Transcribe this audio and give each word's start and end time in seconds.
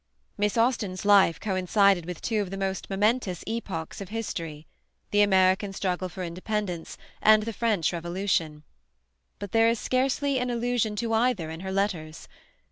Miss 0.35 0.57
Austen's 0.57 1.05
life 1.05 1.39
coincided 1.39 2.07
with 2.07 2.23
two 2.23 2.41
of 2.41 2.49
the 2.49 2.57
momentous 2.89 3.43
epochs 3.45 4.01
of 4.01 4.09
history, 4.09 4.65
the 5.11 5.21
American 5.21 5.73
struggle 5.73 6.09
for 6.09 6.23
independence, 6.23 6.97
and 7.21 7.43
the 7.43 7.53
French 7.53 7.93
Revolution; 7.93 8.63
but 9.37 9.51
there 9.51 9.69
is 9.69 9.79
scarcely 9.79 10.39
an 10.39 10.49
allusion 10.49 10.95
to 10.95 11.13
either 11.13 11.51
in 11.51 11.59
her 11.59 11.71
letters. 11.71 12.27